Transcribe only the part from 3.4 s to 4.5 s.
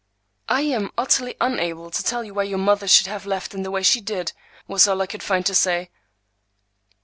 in the way she did,"